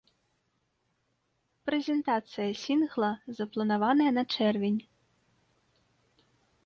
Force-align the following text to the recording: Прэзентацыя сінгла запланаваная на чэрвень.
Прэзентацыя 1.69 2.47
сінгла 2.63 3.11
запланаваная 3.41 4.11
на 4.19 4.23
чэрвень. 4.37 4.81